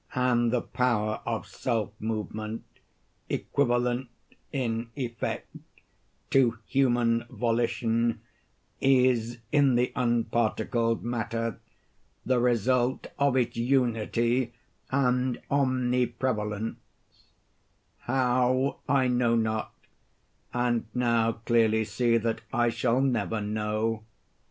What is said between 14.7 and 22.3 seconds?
and omniprevalence; how I know not, and now clearly see